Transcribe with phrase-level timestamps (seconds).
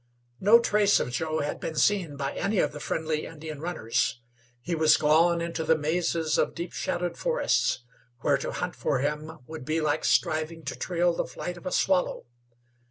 [0.39, 4.19] No trace of Joe had been seen by any of the friendly Indian runners.
[4.59, 7.83] He was gone into the mazes of deep shadowed forests,
[8.21, 11.71] where to hunt for him would be like striving to trail the flight of a
[11.71, 12.25] swallow.